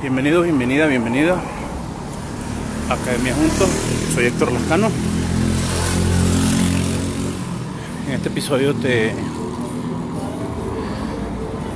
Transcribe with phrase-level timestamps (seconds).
[0.00, 1.36] Bienvenidos, bienvenida, bienvenida
[2.88, 3.68] a Academia Juntos.
[4.14, 4.88] Soy Héctor Lascano.
[8.08, 9.08] En este episodio te,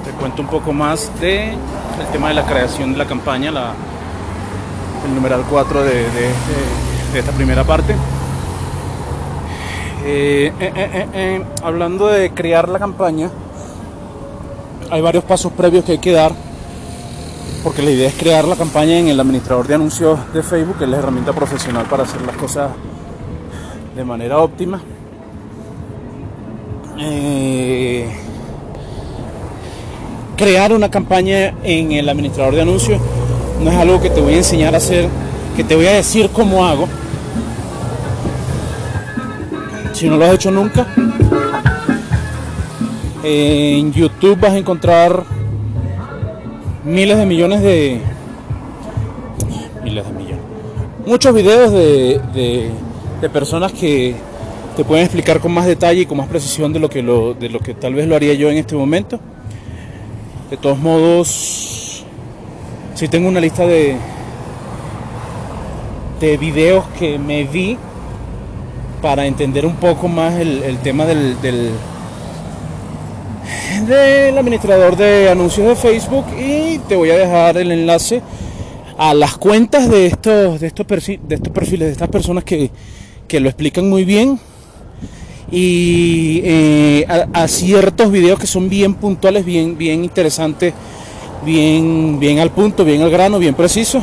[0.05, 3.75] te cuento un poco más de el tema de la creación de la campaña, la,
[5.07, 7.95] el numeral 4 de, de, esta primera parte.
[10.07, 13.29] Eh, eh, eh, hablando de crear la campaña,
[14.91, 16.33] hay varios pasos previos que hay que dar,
[17.65, 20.85] porque la idea es crear la campaña en el administrador de anuncios de Facebook, que
[20.85, 22.73] es la herramienta profesional para hacer las cosas
[23.97, 24.83] de manera óptima.
[26.99, 28.07] Eh,
[30.37, 33.01] crear una campaña en el administrador de anuncios
[33.63, 35.09] no es algo que te voy a enseñar a hacer,
[35.57, 36.87] que te voy a decir cómo hago.
[39.95, 40.87] Si no lo has hecho nunca,
[43.23, 45.34] en YouTube vas a encontrar
[46.85, 48.01] miles de millones de
[49.83, 50.45] miles de millones.
[51.07, 52.21] Muchos videos de,
[53.21, 54.15] de, personas que
[54.77, 57.49] te pueden explicar con más detalle y con más precisión de lo que lo, de
[57.49, 59.19] lo que tal vez lo haría yo en este momento.
[60.51, 62.05] De todos modos
[62.95, 63.97] si tengo una lista de
[66.21, 67.77] de videos que me vi
[69.03, 71.37] para entender un poco más el, tema del
[73.87, 78.23] del administrador de anuncios de Facebook y te voy a dejar el enlace
[78.97, 82.71] a las cuentas de estos, de estos, perfiles, de estos perfiles, de estas personas que,
[83.27, 84.39] que lo explican muy bien
[85.51, 90.73] y eh, a, ciertos videos que son bien puntuales, bien, bien interesantes,
[91.45, 94.03] bien, bien al punto, bien al grano, bien precisos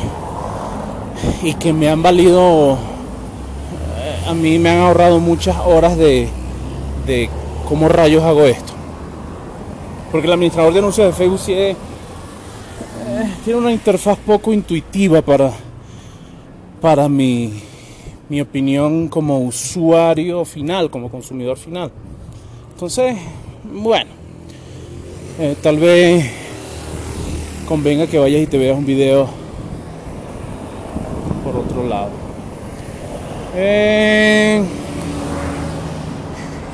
[1.42, 2.74] y que me han valido,
[3.98, 6.28] eh, a mí me han ahorrado muchas horas de,
[7.06, 7.28] de
[7.68, 8.71] cómo rayos hago esto.
[10.12, 15.22] Porque el administrador de anuncios de Facebook sí es, eh, tiene una interfaz poco intuitiva
[15.22, 15.50] para,
[16.82, 17.54] para mi,
[18.28, 21.90] mi opinión como usuario final, como consumidor final.
[22.74, 23.16] Entonces,
[23.72, 24.10] bueno,
[25.38, 26.30] eh, tal vez
[27.66, 29.28] convenga que vayas y te veas un video
[31.42, 32.10] por otro lado.
[33.54, 34.62] Eh,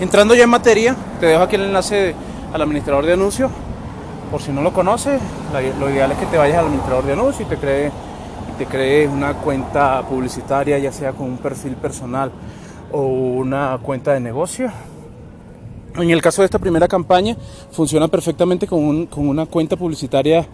[0.00, 2.14] entrando ya en materia, te dejo aquí el enlace de
[2.52, 3.50] al administrador de anuncios.
[4.30, 5.20] Por si no lo conoces,
[5.80, 7.92] lo ideal es que te vayas al administrador de anuncios y te crees
[8.58, 12.32] te crees una cuenta publicitaria, ya sea con un perfil personal
[12.90, 14.70] o una cuenta de negocio.
[15.94, 17.36] En el caso de esta primera campaña,
[17.70, 20.44] funciona perfectamente con, un, con una cuenta publicitaria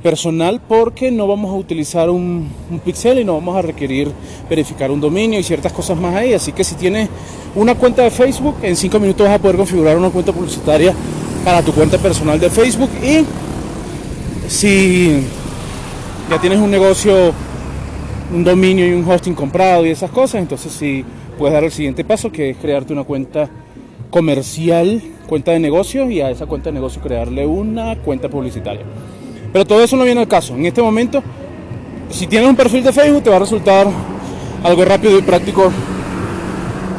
[0.00, 4.10] personal porque no vamos a utilizar un, un, pixel y no vamos a requerir
[4.48, 6.32] verificar un dominio y ciertas cosas más ahí.
[6.32, 7.08] Así que si tienes
[7.56, 10.94] una cuenta de Facebook, en 5 minutos vas a poder configurar una cuenta publicitaria
[11.44, 13.24] para tu cuenta personal de Facebook y
[14.48, 15.22] si
[16.28, 17.32] ya tienes un negocio,
[18.32, 21.04] un dominio y un hosting comprado y esas cosas, entonces sí
[21.38, 23.48] puedes dar el siguiente paso que es crearte una cuenta
[24.10, 28.82] comercial, cuenta de negocio y a esa cuenta de negocio crearle una cuenta publicitaria.
[29.52, 30.54] Pero todo eso no viene al caso.
[30.54, 31.22] En este momento,
[32.10, 33.86] si tienes un perfil de Facebook, te va a resultar
[34.62, 35.72] algo rápido y práctico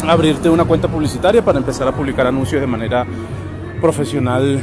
[0.08, 3.06] abrirte una cuenta publicitaria para empezar a publicar anuncios de manera
[3.82, 4.62] profesional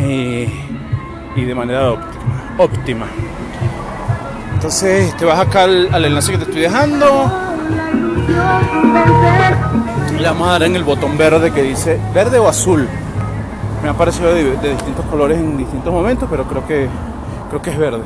[0.00, 0.48] eh,
[1.36, 1.94] y de manera
[2.56, 3.06] óptima.
[4.54, 7.30] Entonces te vas acá al, enlace que te estoy dejando.
[10.18, 12.88] Le vamos a dar en el botón verde que dice verde o azul.
[13.82, 16.88] Me ha parecido de, de distintos colores en distintos momentos, pero creo que
[17.48, 18.04] creo que es verde.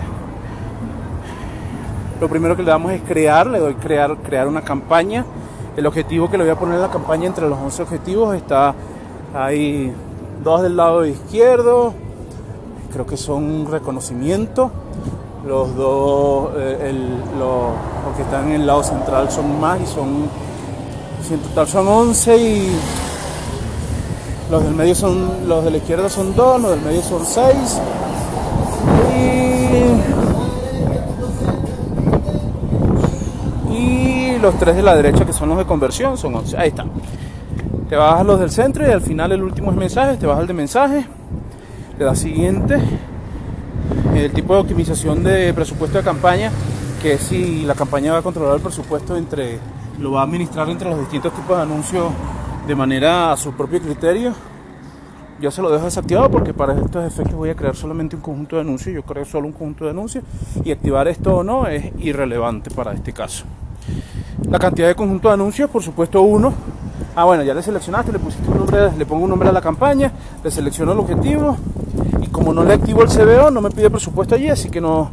[2.21, 5.25] Lo primero que le damos es crear, le doy crear, crear una campaña.
[5.77, 8.75] El objetivo que le voy a poner en la campaña entre los 11 objetivos está
[9.35, 9.91] ahí
[10.45, 11.95] dos del lado izquierdo,
[12.93, 14.71] creo que son reconocimiento.
[15.47, 20.29] Los dos, eh, el, los, que están en el lado central son más y son,
[21.31, 22.73] en total son 11 y
[24.51, 27.81] los del medio son, los de la izquierda son 2, los del medio son 6
[34.43, 36.59] los tres de la derecha que son los de conversión son 11.
[36.59, 36.91] Ahí están.
[37.89, 40.39] Te vas a los del centro y al final el último es mensajes, te vas
[40.39, 41.07] al de mensaje,
[41.99, 42.81] le das siguiente,
[44.15, 46.51] el tipo de optimización de presupuesto de campaña,
[47.01, 49.59] que es si la campaña va a controlar el presupuesto entre,
[50.01, 52.07] lo va a administrar entre los distintos tipos de anuncios
[52.67, 54.33] de manera a su propio criterio.
[55.41, 58.57] Yo se lo dejo desactivado porque para estos efectos voy a crear solamente un conjunto
[58.57, 60.25] de anuncios, yo creo solo un conjunto de anuncios
[60.65, 63.45] y activar esto o no es irrelevante para este caso.
[64.53, 66.53] La cantidad de conjunto de anuncios, por supuesto uno,
[67.15, 69.61] Ah, bueno, ya le seleccionaste, le pusiste un nombre, le pongo un nombre a la
[69.61, 70.13] campaña,
[70.45, 71.59] le selecciono el objetivo
[72.23, 75.11] y como no le activo el CBO, no me pide presupuesto allí, así que no,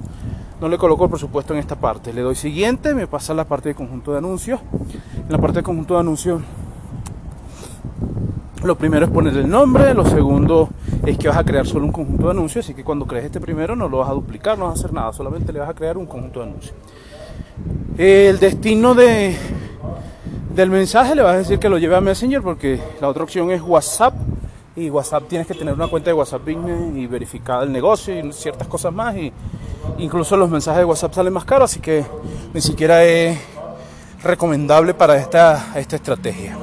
[0.59, 2.13] no le coloco el presupuesto en esta parte.
[2.13, 4.62] Le doy siguiente, me pasa a la parte de conjunto de anuncios.
[5.15, 6.42] En la parte de conjunto de anuncios,
[8.63, 10.69] lo primero es poner el nombre, lo segundo
[11.06, 13.42] es que vas a crear solo un conjunto de anuncios, así que cuando crees este
[13.42, 15.74] primero no lo vas a duplicar, no vas a hacer nada, solamente le vas a
[15.74, 16.75] crear un conjunto de anuncios.
[17.97, 19.35] El destino de,
[20.56, 23.51] del mensaje le vas a decir que lo lleve a Messenger porque la otra opción
[23.51, 24.13] es WhatsApp.
[24.75, 28.31] Y WhatsApp tienes que tener una cuenta de WhatsApp Business y verificar el negocio y
[28.31, 29.15] ciertas cosas más.
[29.17, 29.33] Y
[29.97, 32.06] incluso los mensajes de WhatsApp salen más caros así que
[32.53, 33.38] ni siquiera es
[34.23, 36.57] recomendable para esta, esta estrategia.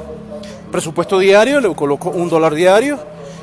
[0.71, 2.99] Presupuesto diario le coloco un dólar diario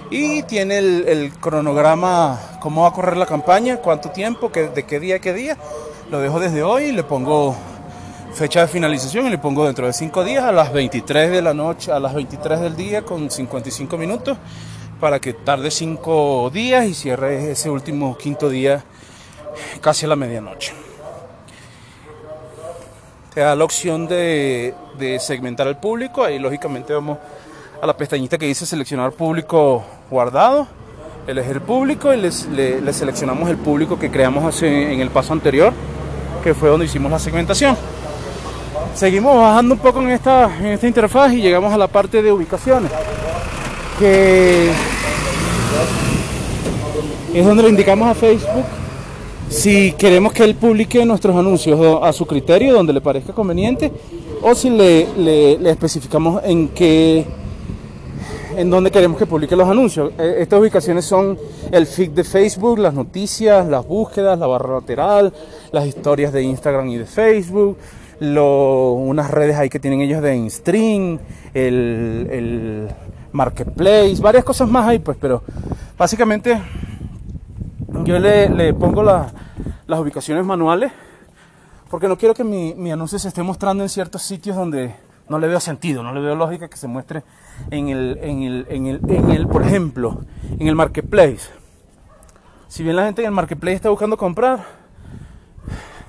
[0.10, 5.16] y tiene el, cronograma cómo va a correr la campaña cuánto tiempo de qué día
[5.16, 5.58] a qué día
[6.14, 7.56] lo dejo desde hoy le pongo
[8.36, 11.56] fecha de finalización y le pongo dentro de 5 días a las 23 de la
[11.56, 14.38] noche, a las 23 del día con 55 minutos
[15.00, 18.84] para que tarde 5 días y cierre ese último quinto día
[19.82, 20.74] casi a la medianoche.
[23.34, 24.76] Te da la opción de,
[25.20, 27.18] segmentar al público, ahí lógicamente vamos
[27.82, 30.68] a la pestañita que dice seleccionar público guardado,
[31.26, 35.74] elegir público y le, seleccionamos el público que creamos en el paso anterior,
[36.44, 37.78] que fue donde hicimos la segmentación.
[38.96, 42.32] Seguimos bajando un poco en esta, en esta interfaz y llegamos a la parte de
[42.32, 42.92] ubicaciones,
[43.98, 44.70] que
[47.34, 48.66] es donde le indicamos a Facebook
[49.54, 53.92] si queremos que él publique nuestros anuncios a su criterio, donde le parezca conveniente,
[54.42, 57.26] o si le, especificamos en qué
[58.58, 60.12] en dónde queremos que publique los anuncios.
[60.18, 61.38] Eh, estas ubicaciones son
[61.72, 65.34] el feed de Facebook, las noticias, las búsquedas, la barra lateral,
[65.72, 67.78] las historias de Instagram y de Facebook,
[68.20, 71.20] unas redes ahí que tienen ellos de InStream,
[71.54, 72.88] el, el
[73.32, 75.44] Marketplace, varias cosas más ahí, pues, pero
[75.98, 76.62] básicamente
[78.06, 80.92] yo le, pongo las ubicaciones manuales
[81.94, 84.96] porque no quiero que mi, anuncio se esté mostrando en ciertos sitios donde
[85.30, 87.24] no le veo sentido, no le veo lógica que se muestre
[87.72, 90.22] en el, en el, en el, en el por ejemplo,
[90.60, 91.50] en el marketplace.
[92.68, 94.66] Si bien la gente en el marketplace está buscando comprar,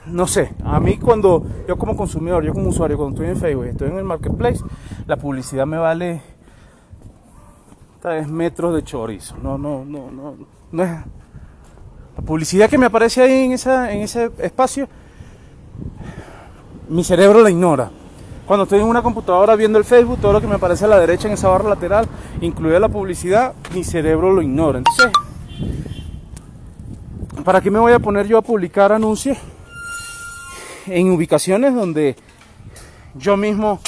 [0.06, 3.64] no sé, a mí cuando yo como consumidor, yo como usuario, cuando estoy en Facebook,
[3.66, 4.60] estoy en el marketplace,
[5.06, 6.22] la publicidad me vale
[8.02, 9.36] 3 metros de chorizo.
[9.42, 10.36] No, no, no, no,
[10.72, 10.90] no es.
[12.16, 14.88] La publicidad que me aparece ahí en, esa, en ese espacio,
[16.88, 17.90] mi cerebro la ignora.
[18.46, 20.98] Cuando estoy en una computadora viendo el Facebook, todo lo que me aparece a la
[20.98, 22.06] derecha en esa barra lateral,
[22.40, 24.78] incluida la publicidad, mi cerebro lo ignora.
[24.78, 25.10] Entonces,
[27.44, 29.38] ¿para qué me voy a poner yo a publicar anuncios?
[30.86, 32.16] en ubicaciones donde
[33.14, 33.80] yo mismo,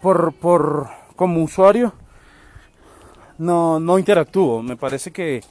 [0.00, 1.92] por, por como usuario,
[3.38, 4.62] no, no interactúo.
[4.62, 5.42] Me parece que,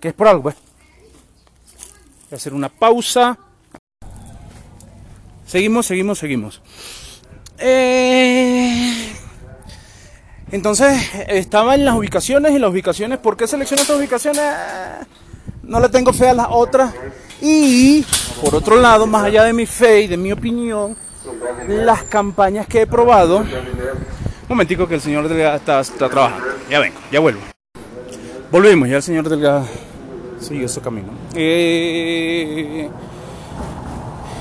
[0.00, 0.44] que es por algo.
[0.44, 0.56] Pues.
[0.56, 3.38] Voy a hacer una pausa.
[5.48, 6.60] Seguimos, seguimos, seguimos.
[7.58, 9.12] Eh,
[10.52, 14.44] entonces, estaba en las ubicaciones y las ubicaciones, ¿por qué selecciono estas ubicaciones?
[15.62, 16.92] No le tengo fe a las otras
[17.40, 18.04] y
[18.42, 20.94] por otro lado, más allá de mi fe y de mi opinión,
[21.66, 23.38] las campañas que he probado.
[23.38, 23.46] Un
[24.50, 26.46] momentico que el señor Delgado está, trabajando.
[26.68, 27.40] Ya vengo, ya vuelvo.
[28.52, 29.66] Volvimos, ya el señor Delgado
[30.40, 31.08] sigue su camino.
[31.34, 32.90] Eh,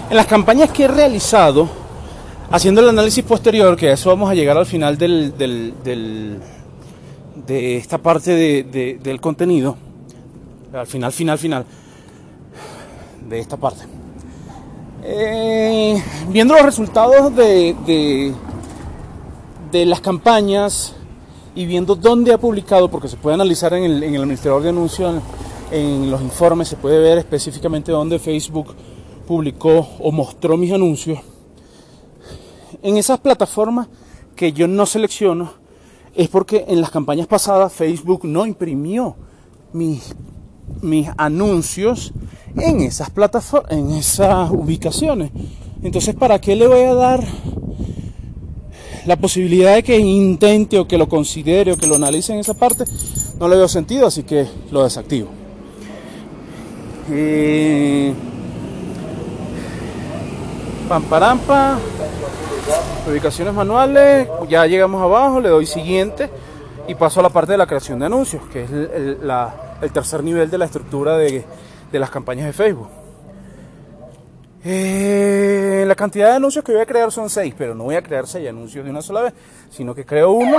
[0.09, 1.67] en las campañas que he realizado,
[2.49, 5.33] haciendo el análisis posterior, que a eso vamos a llegar al final del,
[7.45, 9.75] de esta parte del contenido,
[10.73, 11.65] al final, final, final
[13.27, 13.83] de esta parte.
[15.03, 18.33] Eh, viendo los resultados de,
[19.71, 20.95] de, las campañas
[21.55, 24.69] y viendo dónde ha publicado, porque se puede analizar en el, en el administrador de
[24.69, 25.21] anuncios,
[25.71, 28.73] en los informes, se puede ver específicamente dónde Facebook
[29.27, 31.19] publicó o mostró mis anuncios.
[32.81, 33.87] En esas plataformas
[34.35, 35.53] que yo no selecciono,
[36.15, 39.15] es porque en las campañas pasadas Facebook no imprimió
[39.73, 40.15] mis
[40.81, 42.13] mis anuncios
[42.55, 45.31] en esas plataformas, en esas ubicaciones.
[45.83, 47.23] Entonces, ¿para qué le voy a dar
[49.05, 52.53] la posibilidad de que intente o que lo considere o que lo analice en esa
[52.53, 52.83] parte?
[53.39, 55.29] No le veo sentido, así que lo desactivo.
[57.09, 58.13] Eh,
[60.87, 61.77] pamparampa,
[63.09, 66.29] ubicaciones manuales, ya llegamos abajo, le doy siguiente
[66.87, 70.49] y paso a la parte de la creación de anuncios, que es el, tercer nivel
[70.49, 71.45] de la estructura de,
[71.91, 72.89] las campañas de Facebook.
[74.63, 78.01] Eh, la cantidad de anuncios que voy a crear son seis, pero no voy a
[78.01, 79.33] crear seis anuncios de una sola vez,
[79.69, 80.57] sino que creo uno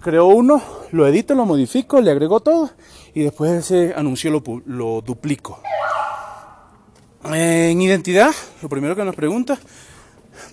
[0.00, 0.62] creo uno,
[0.92, 2.70] lo edito, lo modifico, le agrego todo
[3.14, 5.60] y después ese anuncio lo, lo duplico.
[7.22, 8.30] En identidad,
[8.62, 9.58] lo primero que nos pregunta,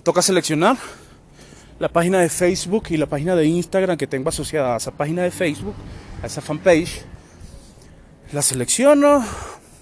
[0.02, 0.76] toca seleccionar
[1.78, 5.22] la página de Facebook y la página de Instagram que tengo asociada a esa página
[5.22, 5.74] de Facebook,
[6.22, 7.06] a esa fanpage.
[8.32, 9.24] La selecciono,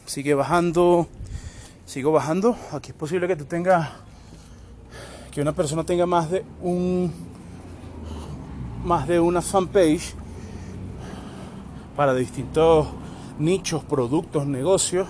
[0.07, 1.09] sigue bajando,
[1.87, 2.57] sigo bajando.
[2.71, 3.91] Aquí es posible que tú tengas,
[5.33, 7.13] que una persona tenga más de un,
[8.85, 10.15] más de una fanpage
[11.97, 12.87] para distintos
[13.41, 15.09] nichos, productos, negocios.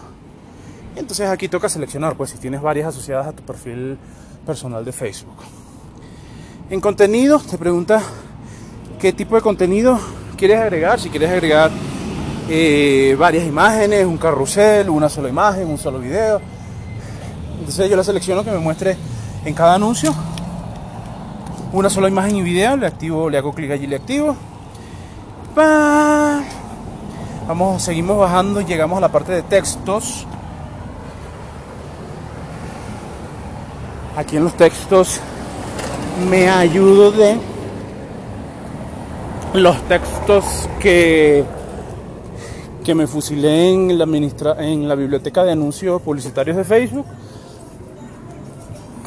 [0.97, 3.99] Entonces aquí toca seleccionar, pues si tienes varias asociadas a tu perfil
[4.45, 5.37] personal de Facebook.
[6.71, 8.03] En contenido, te pregunta
[8.99, 10.01] qué tipo de contenido
[10.37, 11.71] quieres agregar, si quieres agregar
[12.49, 16.41] eh, varias imágenes, un carrusel, una sola imagen, un solo video.
[17.59, 18.97] Entonces yo la selecciono que me muestre
[19.45, 20.15] en cada anuncio
[21.73, 24.35] una sola imagen y video, le activo, le hago clic allí le activo.
[27.47, 30.27] Vamos, seguimos bajando llegamos a la parte de textos.
[34.17, 35.21] Aquí en los textos
[36.31, 37.37] me ayudo de
[39.53, 41.45] los textos que,
[42.83, 44.05] que me fusilé en la,
[44.59, 47.05] en la biblioteca de anuncios publicitarios de Facebook.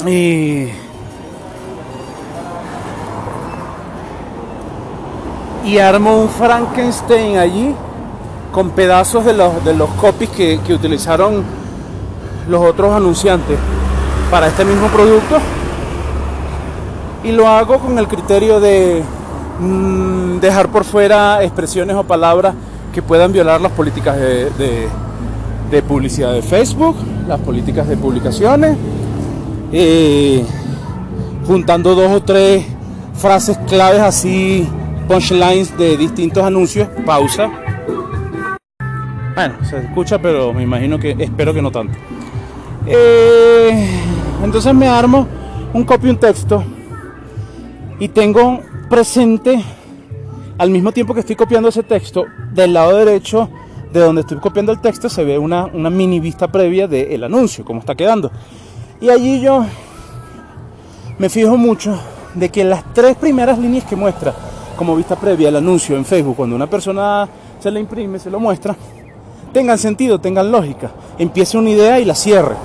[0.05, 0.67] Y,
[5.65, 7.73] y armo un Frankenstein allí
[8.51, 11.43] con pedazos de los, de los copies que, que utilizaron
[12.47, 13.57] los otros anunciantes
[14.29, 15.37] para este mismo producto
[17.23, 19.03] y lo hago con el criterio de
[19.59, 22.55] mm, dejar por fuera expresiones o palabras
[22.93, 24.89] que puedan violar las políticas de,
[25.87, 26.95] publicidad de Facebook,
[27.27, 28.77] las políticas de publicaciones,
[29.71, 30.43] eh,
[31.45, 32.65] juntando dos o tres
[33.13, 34.67] frases claves así,
[35.07, 37.49] punchlines de distintos anuncios, pausa.
[39.35, 41.97] Bueno, se escucha, pero me imagino que, espero que no tanto.
[42.87, 44.08] Eh,
[44.43, 45.27] entonces me armo
[45.73, 46.63] un copy, un texto
[47.99, 49.63] y tengo presente
[50.57, 53.49] al mismo tiempo que estoy copiando ese texto, del lado derecho
[53.91, 57.79] de donde estoy copiando el texto se ve una, mini vista previa del anuncio, cómo
[57.79, 58.31] está quedando.
[59.01, 59.65] Y allí yo
[61.17, 61.97] me fijo mucho
[62.33, 64.33] de que las tres primeras líneas que muestra
[64.75, 67.27] como vista previa el anuncio en Facebook, cuando una persona
[67.59, 68.75] se le imprime, se lo muestra,
[69.51, 72.55] tengan sentido, tengan lógica, empiece una idea y la cierre.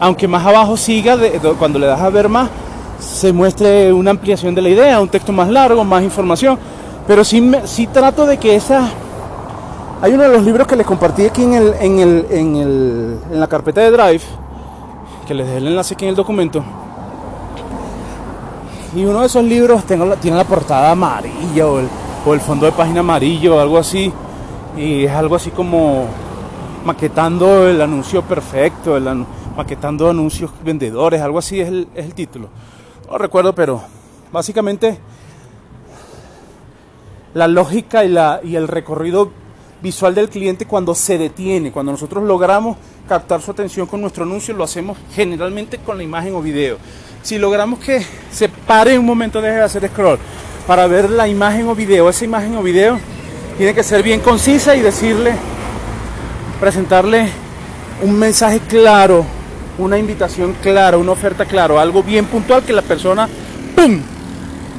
[0.00, 1.16] Aunque más abajo siga,
[1.58, 2.48] cuando le das a ver más,
[3.00, 6.58] se muestre una ampliación de la idea, un texto más largo, más información.
[7.06, 8.88] Pero sí, sí trato de que esa...
[10.00, 13.18] Hay uno de los libros que les compartí aquí en, el, en, el, en, el,
[13.32, 14.22] en la carpeta de Drive,
[15.26, 16.62] que les dejé el enlace aquí en el documento.
[18.94, 21.88] Y uno de esos libros tiene la portada amarilla o el,
[22.24, 24.12] o el fondo de página amarillo o algo así.
[24.76, 26.04] Y es algo así como
[26.84, 28.96] maquetando el anuncio perfecto,
[29.58, 32.48] maquetando anuncios vendedores, algo así es el, título.
[33.10, 33.82] No recuerdo, pero
[34.30, 34.96] básicamente
[37.34, 38.16] la lógica y,
[38.48, 39.32] y el recorrido
[39.82, 42.76] visual del cliente cuando se detiene, cuando nosotros logramos
[43.08, 46.76] captar su atención con nuestro anuncio, lo hacemos generalmente con la imagen o video.
[47.22, 50.20] Si logramos que se pare un momento, deje de hacer scroll
[50.68, 52.96] para ver la imagen o video, esa imagen o video
[53.56, 55.34] tiene que ser bien concisa y decirle,
[56.60, 57.28] presentarle
[58.04, 59.26] un mensaje claro,
[59.78, 63.28] una invitación clara, una oferta clara, algo bien puntual que la persona,
[63.74, 64.00] ¡pum!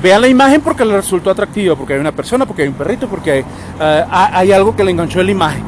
[0.01, 3.07] Vea la imagen porque le resultó atractiva, porque hay una persona, porque hay un perrito,
[3.09, 3.45] porque hay,
[3.79, 5.63] eh, algo que le enganchó en la imagen.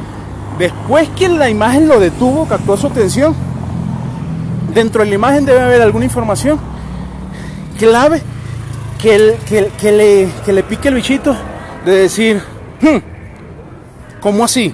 [0.58, 3.36] Después que la imagen lo detuvo, captó su atención,
[4.74, 6.60] dentro de la imagen debe haber alguna información
[7.78, 8.22] clave
[9.02, 9.38] que,
[9.80, 11.36] que, le, que le pique el bichito
[11.84, 12.42] de decir,
[12.82, 14.74] hmm, ¿cómo así?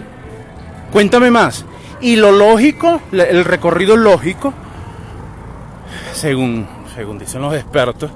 [0.92, 1.66] Cuéntame más.
[2.00, 4.54] Y lo lógico, el recorrido lógico,
[6.14, 8.12] según, según dicen los expertos,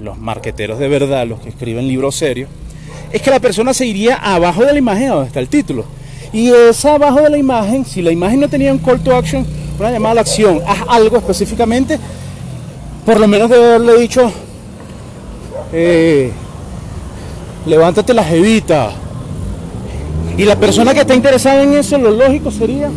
[0.00, 2.50] los marqueteros de verdad, los que escriben libros serios,
[3.10, 5.84] es que la persona se iría abajo de la imagen donde está el título.
[6.32, 9.46] Y esa abajo de la imagen, si la imagen no tenía un call to action,
[9.78, 11.98] una llamada a la acción, haz algo específicamente,
[13.04, 14.32] por lo menos debe haberle dicho,
[15.72, 16.32] eh,
[17.66, 18.92] levántate la jevita,
[20.36, 22.90] y la persona que está interesada en eso, lo lógico sería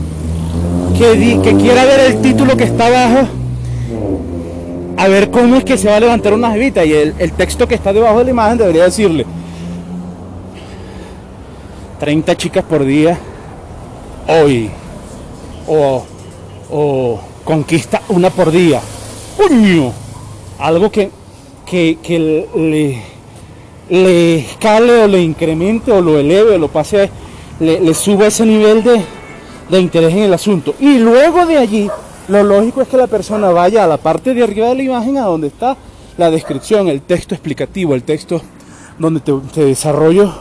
[0.97, 3.27] que, que quiera ver el título que está abajo,
[4.97, 6.85] a ver cómo es que se va a levantar una jevita.
[6.85, 9.25] Y el, texto que está debajo de la imagen debería decirle
[11.99, 13.17] 30 chicas por día
[14.27, 14.69] hoy.
[15.67, 16.05] O,
[16.71, 18.79] o conquista una por día.
[19.35, 19.91] ¡Puño!
[20.59, 21.09] Algo que,
[21.65, 23.15] que, que le
[23.89, 27.09] le escale o le incremente o lo eleve o lo pase,
[27.59, 29.01] le, le suba ese nivel de,
[29.69, 30.75] de interés en el asunto.
[30.79, 31.89] Y luego de allí,
[32.27, 35.17] lo lógico es que la persona vaya a la parte de arriba de la imagen,
[35.17, 35.77] a donde está
[36.17, 38.41] la descripción, el texto explicativo, el texto
[38.97, 40.33] donde te, te desarrollo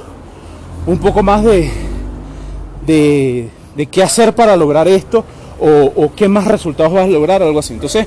[0.87, 1.71] un poco más de,
[2.87, 5.25] de, de, qué hacer para lograr esto
[5.59, 7.75] o, o, qué más resultados vas a lograr, algo así.
[7.75, 8.07] Entonces,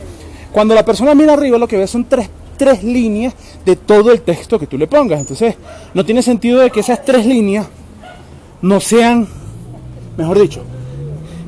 [0.51, 3.33] cuando la persona mira arriba, lo que ve son tres, tres líneas
[3.65, 5.19] de todo el texto que tú le pongas.
[5.19, 5.55] Entonces,
[5.93, 7.67] no tiene sentido de que esas tres líneas
[8.61, 9.27] no sean,
[10.17, 10.63] mejor dicho,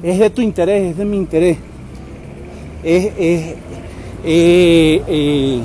[0.03, 1.57] es de tu interés, es de mi interés.
[2.83, 3.55] Es, es
[4.23, 5.61] eh, eh,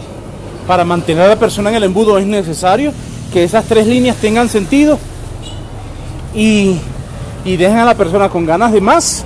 [0.66, 2.92] para mantener a la persona en el embudo es necesario
[3.32, 4.98] que esas tres líneas tengan sentido
[6.34, 6.76] y,
[7.44, 9.24] y dejen a la persona con ganas de más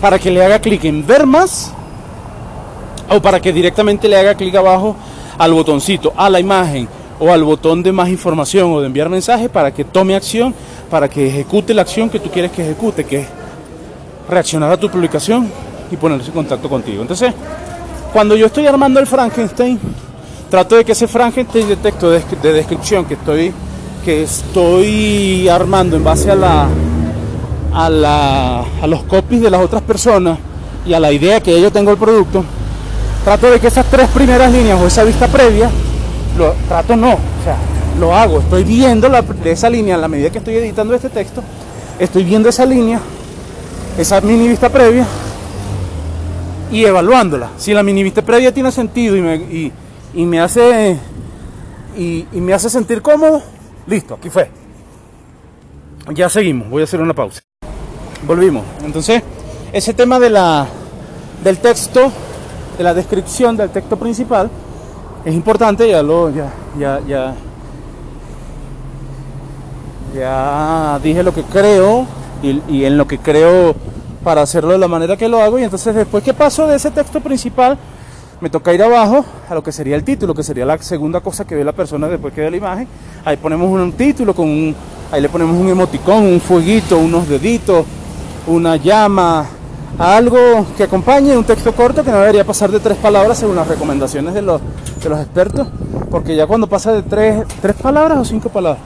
[0.00, 1.72] para que le haga clic en ver más
[3.08, 4.94] o para que directamente le haga clic abajo
[5.38, 6.88] al botoncito, a la imagen
[7.20, 10.54] o al botón de más información o de enviar mensaje para que tome acción,
[10.90, 13.26] para que ejecute la acción que tú quieres que ejecute, que es
[14.28, 15.48] reaccionar a tu publicación
[15.90, 17.02] y ponerse en contacto contigo.
[17.02, 17.32] Entonces,
[18.12, 19.78] cuando yo estoy armando el Frankenstein,
[20.48, 23.52] trato de que ese Frankenstein de texto de, de descripción que estoy,
[24.04, 26.68] que estoy armando en base a, la,
[27.74, 30.38] a, la, a los copies de las otras personas
[30.86, 32.44] y a la idea que yo tengo del producto,
[33.24, 35.70] trato de que esas tres primeras líneas o esa vista previa,
[36.36, 37.56] lo trato no, o sea,
[37.98, 41.42] lo hago, estoy viendo la, esa línea a la medida que estoy editando este texto,
[41.98, 43.00] estoy viendo esa línea
[43.98, 45.06] esa mini vista previa
[46.70, 47.50] y evaluándola.
[47.56, 49.72] Si la mini vista previa tiene sentido y me, y,
[50.14, 50.96] y me hace
[51.96, 53.42] y, y, me hace sentir cómodo,
[53.86, 54.50] listo, aquí fue.
[56.14, 57.42] Ya seguimos, voy a hacer una pausa.
[58.26, 58.64] Volvimos.
[58.84, 59.22] Entonces,
[59.72, 60.66] ese tema de la
[61.42, 62.12] del texto,
[62.78, 64.50] de la descripción del texto principal,
[65.24, 67.34] es importante, ya lo ya ya ya
[70.14, 72.06] ya dije lo que creo
[72.42, 73.74] y, en lo que creo
[74.24, 75.58] para hacerlo de la manera que lo hago.
[75.58, 77.78] Y entonces después que paso de ese texto principal,
[78.40, 81.46] me toca ir abajo a lo que sería el título, que sería la segunda cosa
[81.46, 82.88] que ve la persona después que ve la imagen.
[83.24, 84.74] Ahí ponemos un título con un,
[85.12, 87.84] ahí le ponemos un emoticón, un fueguito, unos deditos,
[88.46, 89.46] una llama,
[89.98, 93.68] algo que acompañe un texto corto que no debería pasar de tres palabras según las
[93.68, 94.60] recomendaciones de los,
[95.02, 95.66] de los expertos,
[96.10, 98.82] porque ya cuando pasa de tres, tres palabras o cinco palabras,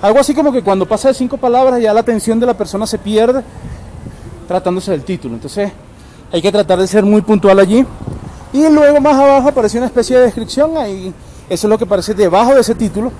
[0.00, 2.86] algo así como que cuando pasa de cinco palabras ya la atención de la persona
[2.86, 3.42] se pierde
[4.46, 5.34] tratándose del título.
[5.34, 5.70] Entonces
[6.32, 7.84] hay que tratar de ser muy puntual allí.
[8.52, 10.76] Y luego más abajo aparece una especie de descripción.
[10.76, 11.12] Ahí,
[11.48, 13.12] eso es lo que aparece debajo de ese título.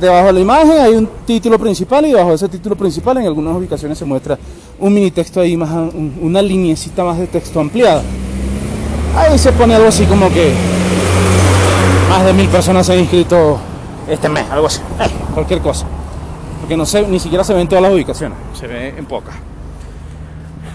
[0.00, 3.26] Debajo de la imagen hay un título principal y debajo de ese título principal en
[3.26, 4.38] algunas ubicaciones se muestra
[4.78, 5.70] un mini texto ahí, más
[6.20, 8.02] una linecita más de texto ampliada.
[9.16, 10.52] Ahí se pone algo así como que
[12.08, 13.58] más de mil personas se han inscrito
[14.08, 14.80] este mes, algo así,
[15.34, 15.86] cualquier cosa
[16.62, 19.34] porque no se, ni siquiera se ven todas las ubicaciones, se ve en pocas.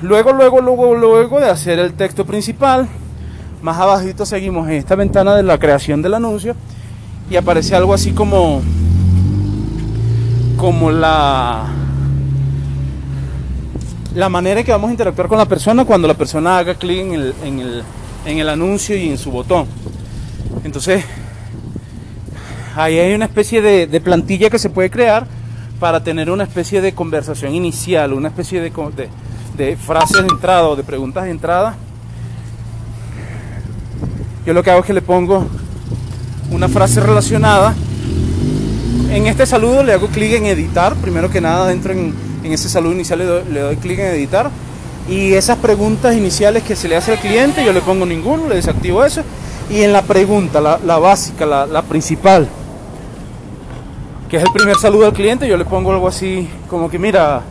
[0.02, 2.90] Luego, luego, luego, luego de hacer el texto principal,
[3.62, 6.58] más abajito seguimos en esta ventana de la creación del anuncio
[7.30, 8.62] y aparece algo así como
[10.58, 11.67] como la
[14.17, 17.02] la manera en que vamos a interactuar con la persona cuando la persona haga clic
[17.02, 17.84] en el, en, el,
[18.26, 19.67] en el anuncio y en su botón.
[20.63, 21.04] Entonces,
[22.76, 25.28] ahí hay una especie de, plantilla que se puede crear
[25.80, 28.72] para tener una especie de conversación inicial, una especie de,
[29.56, 31.76] de, frases de entrada o de preguntas de entrada.
[34.48, 35.46] Yo lo que hago es que le pongo
[36.50, 37.76] una frase relacionada.
[39.10, 40.96] En este saludo le hago clic en editar.
[40.96, 43.20] Primero que nada, dentro en, en ese saludo inicial
[43.52, 44.50] le doy, clic en editar.
[45.10, 48.56] Y esas preguntas iniciales que se le hace al cliente, yo le pongo ninguno, le
[48.56, 49.22] desactivo eso.
[49.70, 52.48] Y en la pregunta, la, la básica, la, la principal,
[54.30, 57.41] que es el primer saludo al cliente, yo le pongo algo así como que mira,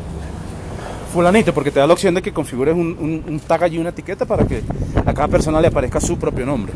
[1.12, 3.88] fulanito, porque te da la opción de que configures un, un, un tag allí, una
[3.88, 4.62] etiqueta para que
[5.04, 6.74] a cada persona le aparezca su propio nombre.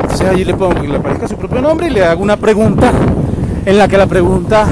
[0.00, 2.92] Entonces allí le pongo que le aparezca su propio nombre y le hago una pregunta
[3.68, 4.66] en la que la pregunta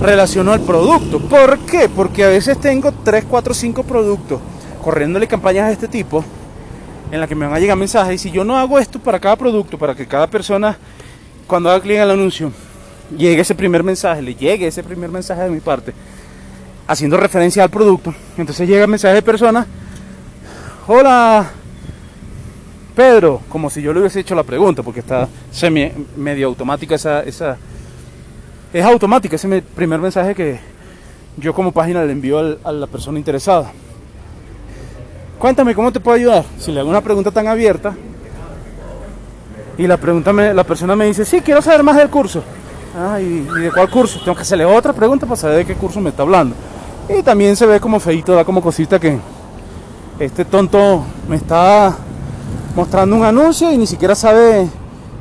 [0.00, 1.20] relaciono al producto.
[1.20, 1.90] ¿Por qué?
[1.94, 4.40] Porque a veces tengo 3, 4, 5 productos
[4.82, 6.24] corriéndole campañas de este tipo
[7.12, 9.20] en la que me van a llegar mensajes y si yo no hago esto para
[9.20, 10.78] cada producto, para que cada persona
[11.46, 12.50] cuando haga clic el anuncio
[13.14, 15.92] llegue ese primer mensaje, le llegue ese primer mensaje de mi parte,
[16.86, 18.14] haciendo referencia al producto.
[18.38, 19.66] Entonces llega el mensaje de persona,
[20.86, 21.50] hola
[22.96, 27.22] Pedro, como si yo le hubiese hecho la pregunta, porque está semi, medio automática esa,
[27.22, 27.58] esa,
[28.72, 30.60] es automática ese primer mensaje que
[31.36, 33.70] yo como página le envío a la persona interesada.
[35.38, 36.44] Cuéntame cómo te puedo ayudar.
[36.58, 37.94] Si le hago una pregunta tan abierta
[39.76, 42.42] y la pregunta la persona me dice, sí, quiero saber más del curso
[42.96, 44.18] Ah, ¿y, de cuál curso?
[44.18, 46.56] Tengo que hacerle otra pregunta para saber de qué curso me está hablando.
[47.08, 49.18] Y también se ve como feito, da como cosita que
[50.18, 51.96] este tonto me está
[52.74, 54.68] mostrando un anuncio y ni siquiera sabe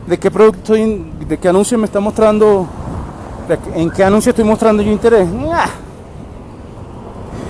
[0.08, 2.68] de qué producto, de qué anuncio me está mostrando,
[3.76, 5.28] en qué anuncio estoy mostrando yo interés.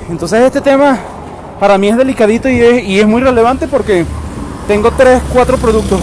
[0.09, 0.97] Entonces este tema
[1.59, 4.05] para mí es delicadito y es, muy relevante porque
[4.67, 5.99] tengo tres, cuatro productos.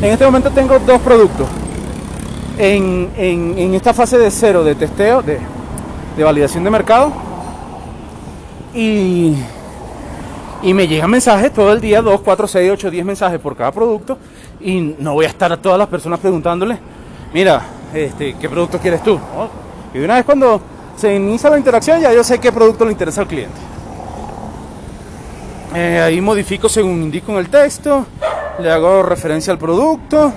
[0.00, 1.46] En este momento tengo dos productos.
[2.58, 5.38] En, en, esta fase de cero de testeo, de,
[6.18, 7.12] validación de mercado.
[8.74, 9.34] Y,
[10.62, 13.72] y me llegan mensajes todo el día, 2, 4, 6, 8, 10 mensajes por cada
[13.72, 14.18] producto.
[14.60, 16.78] Y no voy a estar a todas las personas preguntándole,
[17.32, 17.62] mira,
[18.04, 19.18] este, ¿qué producto quieres tú?
[19.94, 20.60] Y una vez cuando
[20.96, 23.56] se inicia la interacción ya yo sé qué producto le interesa al cliente.
[25.74, 28.06] Eh, ahí modifico según indico en el texto,
[28.60, 30.32] le hago referencia al producto.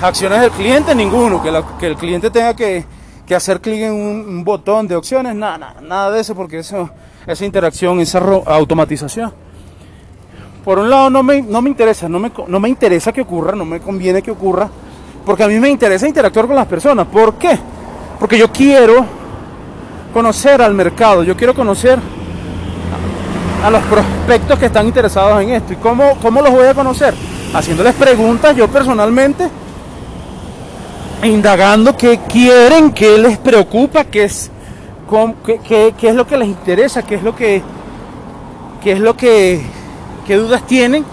[0.00, 1.42] Acciones del cliente, ninguno.
[1.42, 2.84] Que, el cliente tenga que,
[3.34, 6.90] hacer clic en un, botón de opciones, nada, nada, de eso, porque eso,
[7.26, 9.32] esa interacción, esa automatización.
[10.64, 13.56] Por un lado no me, no me interesa, no me, no me interesa que ocurra,
[13.56, 14.70] no me conviene que ocurra,
[15.24, 17.06] porque a mí me interesa interactuar con las personas.
[17.06, 17.58] ¿Por qué?
[18.18, 19.04] Porque yo quiero
[20.12, 21.98] conocer al mercado, yo quiero conocer
[23.64, 25.72] a los prospectos que están interesados en esto.
[25.72, 27.14] ¿Y cómo, cómo los voy a conocer?
[27.54, 29.48] Haciéndoles preguntas yo personalmente,
[31.22, 34.50] indagando qué quieren, qué les preocupa, qué es,
[35.66, 37.62] qué, qué, es lo que les interesa, qué es lo que,
[38.82, 39.62] qué es lo que,
[40.26, 41.04] qué dudas tienen.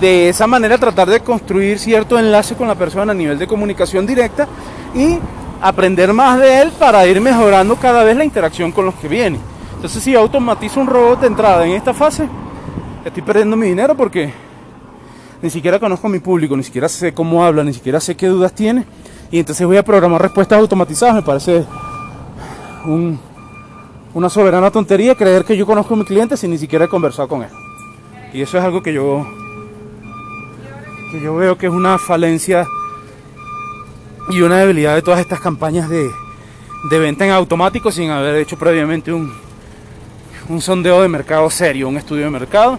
[0.00, 4.06] De esa manera tratar de construir cierto enlace con la persona a nivel de comunicación
[4.06, 4.46] directa
[4.94, 5.18] y
[5.60, 9.40] aprender más de él para ir mejorando cada vez la interacción con los que vienen.
[9.74, 12.28] Entonces si automatizo un robot de entrada en esta fase,
[13.04, 14.32] estoy perdiendo mi dinero porque
[15.40, 18.26] ni siquiera conozco a mi público, ni siquiera sé cómo habla, ni siquiera sé qué
[18.26, 18.84] dudas tiene.
[19.30, 21.14] Y entonces voy a programar respuestas automatizadas.
[21.14, 21.64] Me parece
[24.14, 27.28] una soberana tontería creer que yo conozco a mi cliente sin ni siquiera he conversado
[27.28, 27.50] con él.
[28.32, 29.26] Y eso es algo que yo,
[31.10, 32.66] que yo veo que es una falencia
[34.28, 36.10] y una debilidad de todas estas campañas de,
[36.90, 39.32] de venta en automático sin haber hecho previamente un,
[40.48, 42.78] un sondeo de mercado serio, un estudio de mercado,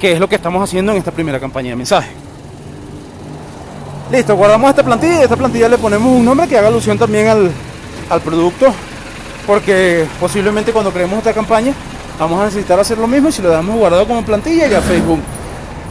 [0.00, 2.10] que es lo que estamos haciendo en esta primera campaña de mensaje.
[4.12, 6.98] Listo, guardamos esta plantilla y a esta plantilla le ponemos un nombre que haga alusión
[6.98, 7.50] también al,
[8.10, 8.72] al producto,
[9.46, 11.72] porque posiblemente cuando creemos esta campaña
[12.18, 15.18] vamos a necesitar hacer lo mismo y si lo dejamos guardado como plantilla ya Facebook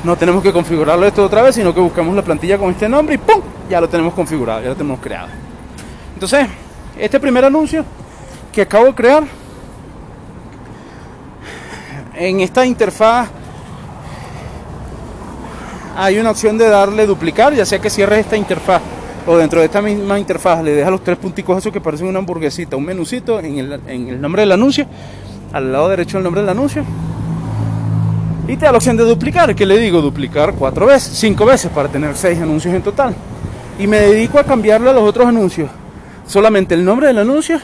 [0.03, 3.15] no tenemos que configurarlo esto otra vez, sino que buscamos la plantilla con este nombre
[3.15, 3.41] y ¡pum!
[3.69, 5.29] Ya lo tenemos configurado, ya lo tenemos creado.
[6.13, 6.47] Entonces,
[6.97, 7.85] este primer anuncio
[8.51, 9.23] que acabo de crear
[12.15, 13.29] en esta interfaz
[15.95, 18.81] hay una opción de darle duplicar, ya sea que cierres esta interfaz
[19.25, 22.19] o dentro de esta misma interfaz le dejas los tres punticos esos que parecen una
[22.19, 24.85] hamburguesita, un menucito en el, en el nombre del anuncio,
[25.53, 26.83] al lado derecho el nombre del anuncio.
[28.47, 31.71] Y te da la opción de duplicar, que le digo duplicar cuatro veces, cinco veces
[31.71, 33.15] para tener seis anuncios en total.
[33.79, 35.69] Y me dedico a cambiarle a los otros anuncios
[36.27, 37.59] solamente el nombre del anuncio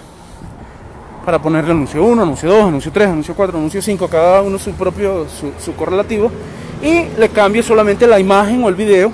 [1.25, 4.71] para ponerle anuncio 1, anuncio 2, anuncio 3, anuncio 4, anuncio 5, cada uno su
[4.71, 5.27] propio,
[5.59, 6.31] su, correlativo,
[6.81, 9.11] y le cambio solamente la imagen o el video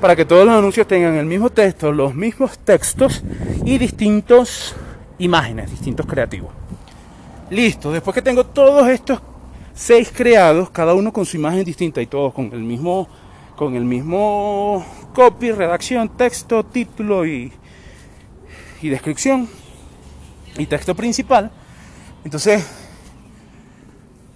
[0.00, 3.22] para que todos los anuncios tengan el mismo texto, los mismos textos
[3.64, 4.76] y distintos
[5.18, 6.50] imágenes, distintos creativos.
[7.50, 9.20] Listo, después que tengo todos estos
[9.74, 13.08] seis creados, cada uno con su imagen distinta y todos con el mismo,
[13.56, 17.52] con el mismo copy, redacción, texto, título y,
[18.80, 19.48] y descripción,
[20.56, 21.50] y texto principal.
[22.24, 22.64] Entonces,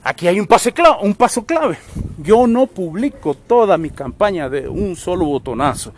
[0.03, 1.79] aquí hay un, clave, un paso clave.
[2.19, 5.93] Yo no publico toda mi campaña de un solo botonazo.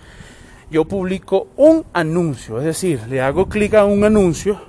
[0.70, 4.60] Yo publico un anuncio, es decir, le hago clic a un anuncio,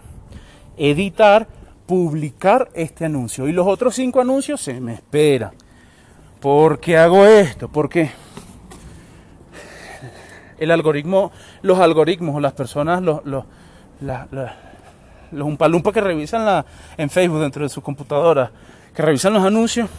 [0.75, 1.47] editar,
[1.91, 3.49] publicar este anuncio.
[3.49, 5.51] Y los otros cinco anuncios se me esperan.
[6.39, 7.67] ¿Por qué hago esto?
[7.67, 8.09] Porque
[10.57, 13.43] el algoritmo, los algoritmos las personas, los, los,
[15.93, 18.49] que revisan la, en Facebook dentro de su computadora,
[18.95, 19.89] que revisan los anuncios,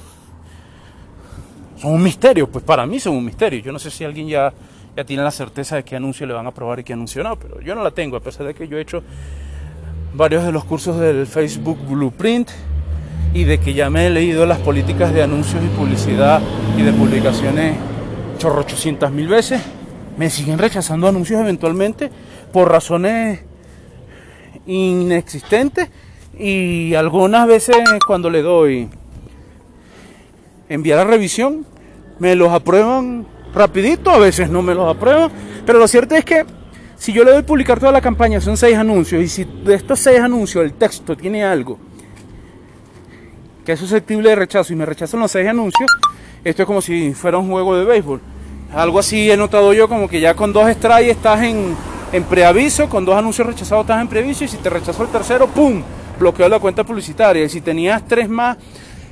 [1.76, 2.48] son un misterio.
[2.48, 3.60] Pues para mí son un misterio.
[3.60, 4.50] Yo no sé si alguien ya,
[4.96, 7.36] ya tiene la certeza de qué anuncio le van a probar y qué anuncio no,
[7.36, 9.02] pero yo no la tengo, a pesar de que yo he hecho
[10.14, 12.50] varios de los cursos del Facebook Blueprint
[13.34, 16.40] y de que ya me he leído las políticas de anuncios y publicidad
[16.76, 17.76] y de publicaciones
[18.38, 18.64] chorro
[19.10, 19.62] mil veces,
[20.16, 22.10] me siguen rechazando anuncios eventualmente
[22.52, 23.40] por razones
[24.66, 25.90] inexistente
[26.38, 28.88] y algunas veces cuando le doy
[30.68, 31.64] enviar a revisión
[32.18, 35.30] me los aprueban rapidito, a veces no me los aprueban,
[35.64, 36.44] pero lo cierto es que
[37.02, 39.98] Si yo le doy publicar toda la campaña, son seis anuncios, y si de estos
[39.98, 41.76] seis anuncios el texto tiene algo
[43.66, 45.90] que es susceptible de rechazo y me rechazan los seis anuncios,
[46.44, 48.20] esto es como si fuera un juego de béisbol.
[48.72, 51.74] Algo así he notado yo, como que ya con dos strikes estás en,
[52.12, 55.48] en preaviso, con dos anuncios rechazados estás en preaviso, y si te rechazó el tercero,
[55.48, 55.82] ¡pum!
[56.20, 57.44] bloqueo la cuenta publicitaria.
[57.44, 58.58] Y si tenías tres más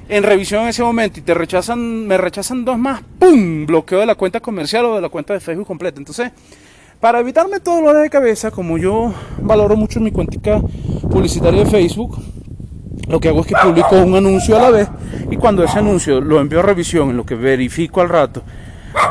[0.09, 3.67] en revisión en ese momento y te rechazan, me rechazan dos más, ¡pum!
[3.67, 5.99] bloqueo de la cuenta comercial o de la cuenta de Facebook completa.
[5.99, 6.31] Entonces,
[7.01, 10.61] para evitarme todo lo de cabeza, como yo valoro mucho mi cuenta
[11.11, 12.19] publicitaria de Facebook,
[13.09, 14.89] lo que hago es que publico un anuncio a la vez
[15.31, 18.43] y cuando ese anuncio lo envío a revisión, en lo que verifico al rato,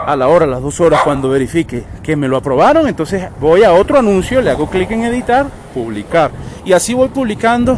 [0.05, 3.63] a la hora, a las dos horas, cuando verifique que me lo aprobaron, entonces voy
[3.63, 6.31] a otro anuncio, le hago clic en editar, publicar.
[6.63, 7.77] Y así voy publicando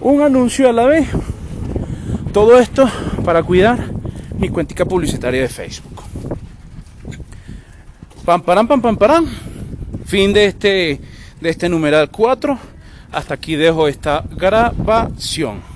[0.00, 1.08] un anuncio a la vez.
[2.32, 2.88] Todo esto
[3.24, 3.78] para cuidar
[4.38, 6.02] mi cuentica publicitaria de Facebook.
[8.24, 9.26] Pam, param, pam, pam, param.
[10.04, 11.00] Fin de este,
[11.40, 12.58] de este numeral 4.
[13.12, 15.69] Hasta aquí dejo esta grabación.